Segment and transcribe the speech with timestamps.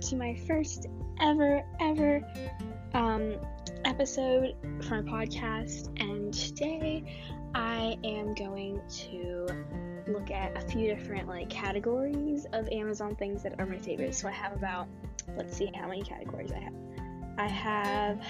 [0.00, 0.86] to my first
[1.20, 2.22] ever, ever
[2.94, 3.34] um,
[3.84, 5.88] episode for my podcast.
[6.00, 7.04] And today
[7.54, 9.46] I am going to
[10.06, 14.18] look at a few different like categories of Amazon things that are my favorites.
[14.18, 14.88] So I have about,
[15.36, 16.74] let's see how many categories I have.
[17.36, 18.24] I have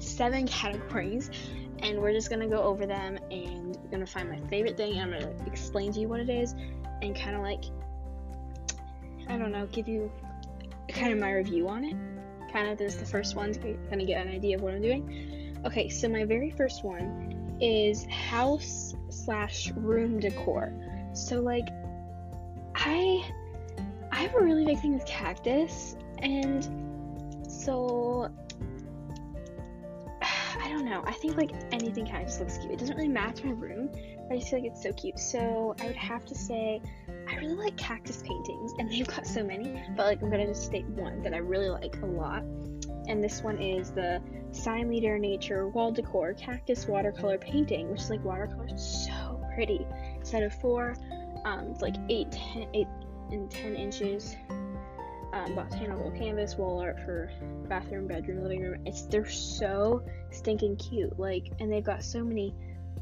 [0.00, 1.30] seven categories
[1.78, 5.20] and we're just gonna go over them and gonna find my favorite thing and I'm
[5.20, 6.54] gonna explain to you what it is
[7.02, 7.64] and kind of like
[9.42, 10.10] don't know, give you
[10.88, 11.96] kind of my review on it.
[12.52, 14.74] Kind of this is the first one to kind of get an idea of what
[14.74, 15.60] I'm doing.
[15.64, 20.72] Okay, so my very first one is house slash room decor.
[21.14, 21.68] So like
[22.74, 23.24] I
[24.10, 26.68] I have a really big thing with cactus and
[27.48, 28.30] so
[30.22, 31.02] I don't know.
[31.06, 32.72] I think like anything kind cactus looks cute.
[32.72, 33.88] It doesn't really match my room,
[34.28, 35.18] but I just feel like it's so cute.
[35.18, 36.82] So I would have to say
[37.32, 40.64] I really like cactus paintings, and they've got so many, but like I'm gonna just
[40.64, 42.42] state one that I really like a lot.
[43.08, 48.10] And this one is the Sign Leader Nature Wall Decor Cactus Watercolor Painting, which is
[48.10, 49.86] like watercolor, so pretty.
[50.22, 50.94] Set of four,
[51.44, 52.86] um, it's like eight, ten, eight
[53.30, 54.36] and ten inches.
[55.32, 57.30] Um, botanical canvas, wall art for
[57.66, 58.82] bathroom, bedroom, living room.
[58.84, 61.18] It's they're so stinking cute.
[61.18, 62.54] Like, and they've got so many.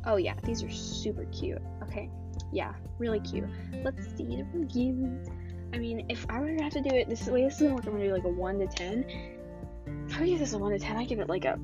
[0.07, 1.61] Oh yeah, these are super cute.
[1.83, 2.09] Okay,
[2.53, 3.49] yeah, really cute.
[3.85, 5.29] Let's see the reviews.
[5.73, 7.75] I mean, if I were to have to do it this way, this is gonna
[7.75, 7.87] work.
[7.87, 9.05] I'm gonna do like a one to ten.
[10.09, 11.59] If I would give this a one to ten, I give it like a.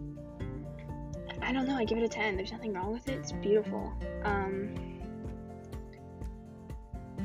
[1.42, 1.76] I don't know.
[1.76, 2.36] I give it a ten.
[2.36, 3.18] There's nothing wrong with it.
[3.18, 3.92] It's beautiful.
[4.24, 4.74] Um.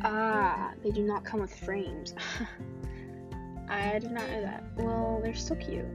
[0.03, 2.15] Ah, they do not come with frames.
[3.69, 4.63] I did not know that.
[4.75, 5.85] Well, they're still cute.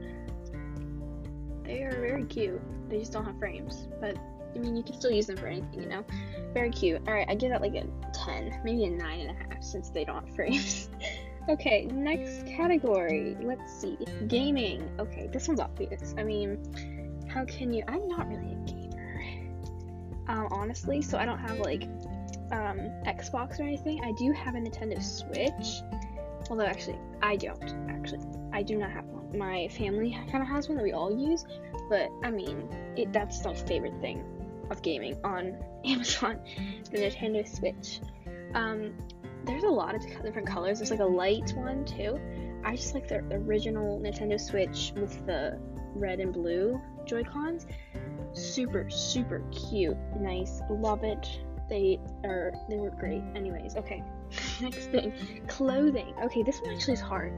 [1.63, 2.61] They are very cute.
[2.89, 3.87] They just don't have frames.
[3.99, 4.17] But
[4.57, 6.03] I mean, you can still use them for anything, you know.
[6.53, 7.01] Very cute.
[7.07, 9.89] All right, I give that like a ten, maybe a nine and a half, since
[9.89, 10.89] they don't frames.
[11.49, 13.37] okay, next category.
[13.39, 13.97] Let's see,
[14.27, 14.89] gaming.
[14.99, 16.15] Okay, this one's obvious.
[16.17, 16.57] I mean,
[17.27, 17.83] how can you?
[17.87, 19.21] I'm not really a gamer,
[20.27, 21.03] um, honestly.
[21.03, 21.83] So I don't have like
[22.51, 24.03] um, Xbox or anything.
[24.03, 25.83] I do have a Nintendo Switch.
[26.49, 27.75] Although actually, I don't.
[27.91, 28.21] Actually,
[28.53, 29.37] I do not have one.
[29.37, 31.45] My family kind of has one that we all use,
[31.89, 34.23] but I mean, it that's my favorite thing
[34.69, 36.39] of gaming on Amazon,
[36.91, 38.01] the Nintendo Switch.
[38.53, 38.93] Um,
[39.45, 40.79] there's a lot of different colors.
[40.79, 42.19] There's like a light one too.
[42.65, 45.59] I just like the original Nintendo Switch with the
[45.95, 47.65] red and blue Joy Cons.
[48.33, 51.27] Super, super cute, nice, love it.
[51.69, 53.23] They are they were great.
[53.35, 54.03] Anyways, okay.
[54.61, 55.13] Next thing,
[55.47, 56.13] clothing.
[56.23, 57.33] Okay, this one actually is hard.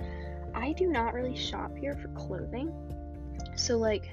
[0.56, 2.72] I do not really shop here for clothing.
[3.56, 4.09] So like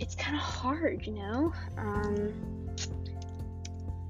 [0.00, 1.52] it's kind of hard, you know?
[1.76, 2.34] Um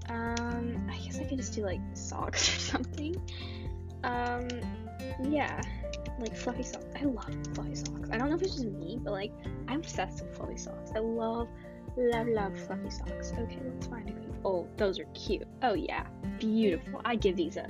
[0.09, 3.17] um I guess I could just do like socks or something.
[4.05, 4.49] Um
[5.25, 5.61] yeah,
[6.19, 6.87] like fluffy socks.
[7.01, 8.09] I love fluffy socks.
[8.11, 9.33] I don't know if it's just me, but like
[9.69, 10.93] I'm obsessed with fluffy socks.
[10.95, 11.49] I love
[11.97, 13.33] love love fluffy socks.
[13.39, 15.47] Okay, let's find a good Oh, those are cute.
[15.63, 16.07] Oh yeah,
[16.39, 17.01] beautiful.
[17.05, 17.67] I give these a.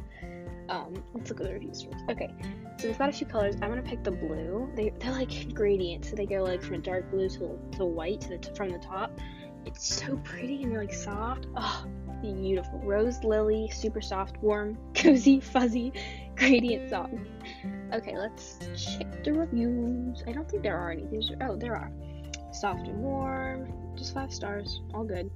[0.68, 2.04] Um, let's look at the reviews first.
[2.10, 2.32] Okay,
[2.78, 3.54] so we've got a few colors.
[3.62, 4.70] I'm gonna pick the blue.
[4.74, 8.20] They they're like gradient, so they go like from a dark blue to to white
[8.22, 9.18] to the from the top.
[9.64, 11.46] It's so pretty and they're like soft.
[11.56, 11.86] Oh,
[12.22, 12.80] beautiful.
[12.80, 15.92] Rose lily, super soft, warm, cozy, fuzzy,
[16.36, 17.14] gradient soft.
[17.92, 20.22] Okay, let's check the reviews.
[20.26, 21.06] I don't think there are any.
[21.06, 21.90] These are, oh, there are.
[22.52, 24.80] Soft and warm, just five stars.
[24.94, 25.30] All good.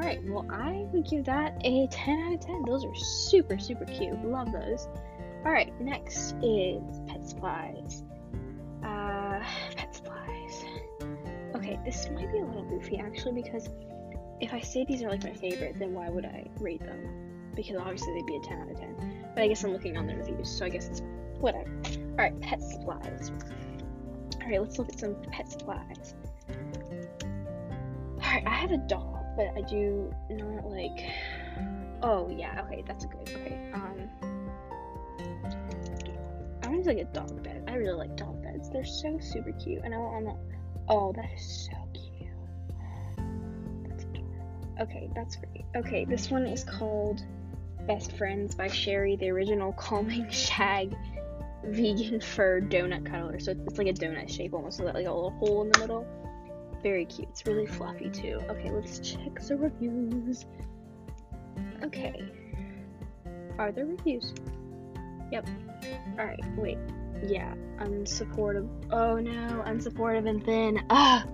[0.00, 2.62] Alright, well, I would give that a 10 out of 10.
[2.66, 4.24] Those are super, super cute.
[4.24, 4.86] Love those.
[5.44, 8.04] Alright, next is pet supplies.
[8.84, 9.40] Uh,
[9.76, 10.64] pet supplies.
[11.56, 13.70] Okay, this might be a little goofy actually because
[14.40, 17.50] if I say these are like my favorite, then why would I rate them?
[17.56, 19.30] Because obviously they'd be a 10 out of 10.
[19.34, 21.02] But I guess I'm looking on the reviews, so I guess it's
[21.40, 21.70] whatever.
[22.12, 23.32] Alright, pet supplies.
[24.40, 26.14] Alright, let's look at some pet supplies.
[28.22, 31.06] Alright, I have a dog but I do not like.
[32.02, 33.28] Oh yeah, okay, that's a good.
[33.28, 34.10] Okay, um,
[36.64, 37.62] I want to like a dog bed.
[37.68, 38.68] I really like dog beds.
[38.68, 40.38] They're so super cute, and I want on
[40.88, 42.30] Oh, that is so cute.
[43.88, 44.76] That's adorable.
[44.80, 45.64] Okay, that's great.
[45.76, 47.22] Okay, this one is called
[47.86, 50.96] Best Friends by Sheri, the original calming shag
[51.64, 53.38] vegan fur donut cuddler.
[53.38, 56.06] So it's like a donut shape almost, that like a little hole in the middle.
[56.82, 57.28] Very cute.
[57.30, 58.40] It's really fluffy too.
[58.48, 60.46] Okay, let's check the reviews.
[61.82, 62.22] Okay.
[63.58, 64.34] Are there reviews?
[65.32, 65.48] Yep.
[66.18, 66.78] Alright, wait.
[67.22, 68.68] Yeah, unsupportive.
[68.92, 70.84] Oh no, unsupportive and thin.
[70.90, 71.26] Ah!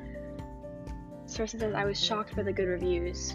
[1.26, 3.34] This says, I was shocked by the good reviews.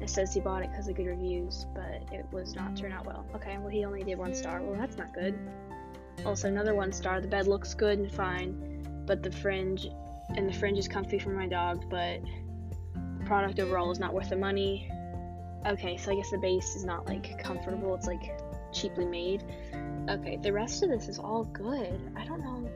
[0.00, 3.06] It says he bought it because of good reviews, but it was not turn out
[3.06, 3.24] well.
[3.36, 4.60] Okay, well he only did one star.
[4.60, 5.38] Well, that's not good.
[6.26, 7.20] Also, another one star.
[7.20, 9.86] The bed looks good and fine, but the fringe
[10.36, 12.20] and the fringe is comfy for my dog, but
[12.94, 14.90] the product overall is not worth the money.
[15.66, 17.94] Okay, so I guess the base is not like comfortable.
[17.94, 18.38] It's like
[18.72, 19.44] cheaply made.
[20.08, 22.00] Okay, the rest of this is all good.
[22.16, 22.70] I don't know.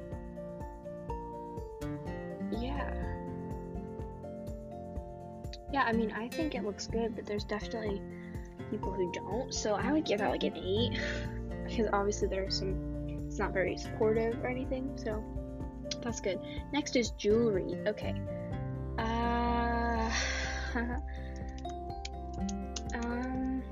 [2.53, 2.95] Yeah.
[5.73, 8.01] Yeah, I mean, I think it looks good, but there's definitely
[8.71, 9.53] people who don't.
[9.53, 10.99] So I would give that like an 8
[11.67, 14.97] because obviously there's some it's not very supportive or anything.
[14.97, 15.23] So
[16.03, 16.41] that's good.
[16.73, 17.79] Next is jewelry.
[17.87, 18.15] Okay.
[18.99, 20.11] Uh
[22.95, 23.63] um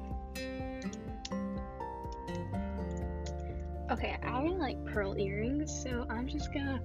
[3.90, 6.80] Okay, I really like pearl earrings, so I'm just gonna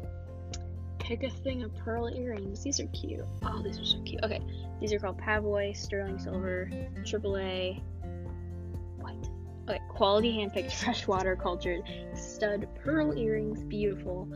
[1.00, 2.62] pick a thing of pearl earrings.
[2.62, 3.26] These are cute.
[3.44, 4.24] Oh, these are so cute.
[4.24, 4.42] Okay,
[4.80, 7.81] these are called Pavoi, sterling silver, AAA.
[8.98, 9.16] What?
[9.68, 11.81] Okay, quality handpicked, freshwater cultured,
[12.14, 13.64] stud pearl earrings.
[13.64, 14.28] Beautiful.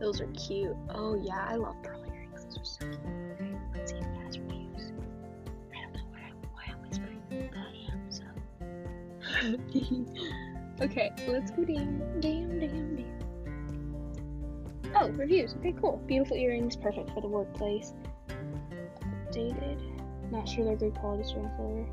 [0.00, 0.76] Those are cute.
[0.88, 2.44] Oh yeah, I love pearl earrings.
[2.44, 3.00] Those are so cute.
[10.80, 13.04] Okay, let's go down, Damn, damn, down.
[14.96, 15.54] Oh, reviews.
[15.58, 16.02] Okay, cool.
[16.06, 17.92] Beautiful earrings, perfect for the workplace.
[19.28, 19.78] Updated.
[20.30, 21.84] Not sure they're good quality strength silver.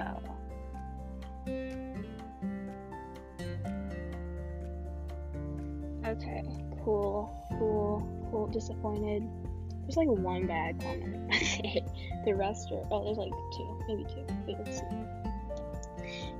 [0.00, 0.39] Oh.
[6.90, 8.46] Cool, cool, cool.
[8.48, 9.28] Disappointed.
[9.82, 11.30] There's like one bad comment.
[12.24, 14.24] the rest are oh, there's like two, maybe two.
[14.46, 14.84] Wait, let's see.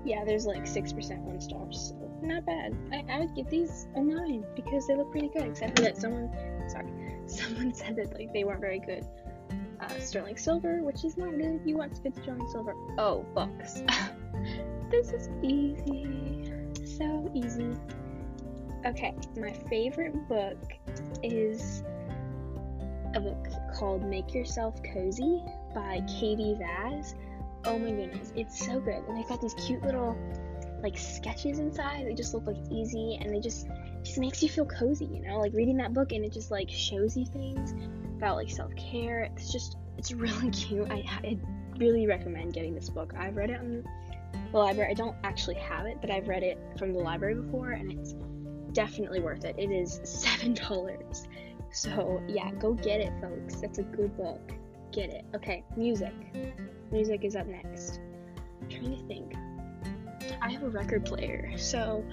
[0.04, 1.92] Yeah, there's like six percent one stars.
[1.92, 2.76] So not bad.
[2.92, 5.42] I, I would give these a nine because they look pretty good.
[5.42, 6.30] Except for that someone,
[6.68, 6.86] sorry,
[7.26, 9.04] someone said that like they weren't very good.
[9.80, 11.60] Uh, sterling silver, which is not good.
[11.64, 12.74] You want good sterling silver?
[12.98, 13.82] Oh, books.
[14.90, 16.52] this is easy,
[16.84, 17.70] so easy.
[18.86, 20.56] Okay, my favorite book
[21.22, 21.82] is
[23.14, 25.42] a book called Make Yourself Cozy
[25.74, 27.14] by Katie Vaz.
[27.66, 29.04] Oh my goodness, it's so good.
[29.06, 30.16] And they've got these cute little
[30.82, 32.06] like sketches inside.
[32.06, 33.66] They just look like easy and they just
[34.02, 35.38] just makes you feel cozy, you know?
[35.38, 37.74] Like reading that book and it just like shows you things
[38.16, 39.24] about like self-care.
[39.36, 40.90] It's just it's really cute.
[40.90, 41.38] I, I
[41.76, 43.12] really recommend getting this book.
[43.14, 43.84] I've read it on
[44.52, 44.90] the library.
[44.90, 48.14] I don't actually have it, but I've read it from the library before and it's
[48.72, 49.54] definitely worth it.
[49.58, 51.26] It is seven dollars.
[51.72, 53.60] So yeah, go get it, folks.
[53.60, 54.52] That's a good book.
[54.92, 55.24] Get it.
[55.34, 56.12] Okay, music.
[56.90, 58.00] Music is up next.
[58.60, 59.34] I'm trying to think.
[60.42, 62.04] I have a record player, so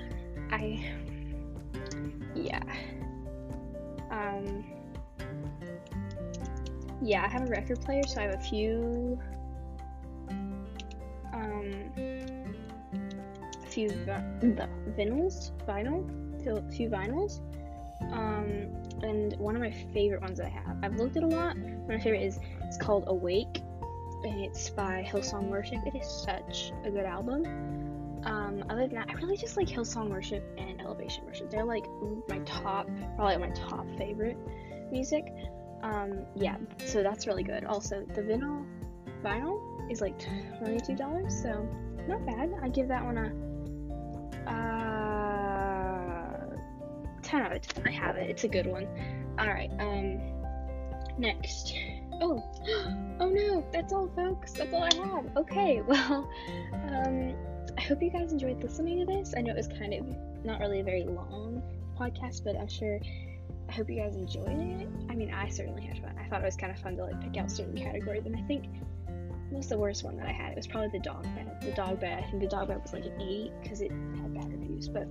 [0.52, 0.92] I
[2.36, 2.62] yeah.
[4.12, 4.66] Um
[7.02, 9.20] yeah, I have a record player, so I have a few
[11.34, 11.92] um
[13.64, 14.68] a few the
[14.98, 17.40] vinyls, vinyl, a few vinyls.
[18.12, 20.78] Um and one of my favorite ones I have.
[20.84, 21.58] I've looked at a lot.
[21.88, 23.62] My favorite is it's called Awake
[24.24, 25.80] and it's by Hillsong Worship.
[25.86, 27.46] It is such a good album.
[28.24, 31.50] Um, other than that, I really just like Hillsong Worship and Elevation Worship.
[31.50, 31.86] They're like
[32.28, 34.38] my top, probably my top favorite
[34.92, 35.26] music.
[35.84, 37.64] Um, yeah, so that's really good.
[37.66, 38.66] Also, the vinyl
[39.24, 40.20] vinyl is like
[40.58, 41.68] twenty two dollars, so
[42.08, 42.54] not bad.
[42.62, 44.87] I give that one a uh,
[47.28, 47.86] ten out of ten.
[47.86, 48.30] I have it.
[48.30, 48.88] It's a good one.
[49.38, 49.70] All right.
[49.80, 50.20] Um,
[51.18, 51.74] next.
[52.22, 52.44] Oh,
[53.20, 54.54] oh no, that's all, folks.
[54.54, 55.26] That's all I have.
[55.38, 56.30] Okay, well,
[56.74, 57.36] um,
[57.78, 59.34] I hope you guys enjoyed listening to this.
[59.38, 61.62] I know it was kind of not really a very long
[62.00, 63.00] podcast, but I'm sure
[63.70, 64.88] I hope you guys enjoyed it.
[65.10, 66.16] I mean, I certainly had fun.
[66.18, 68.42] I thought it was kind of fun to like pick out certain categories, and I
[68.44, 68.66] think
[69.50, 70.52] what was the worst one that I had?
[70.52, 71.50] It was probably the dog bed.
[71.62, 72.24] The dog bed.
[72.24, 74.90] I think the dog bed was like an eight because it had bad reviews.
[74.90, 75.08] But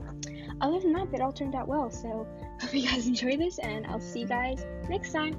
[0.60, 1.90] other than that, it all turned out well.
[1.90, 2.26] So
[2.60, 5.36] hope you guys enjoy this, and I'll see you guys next time.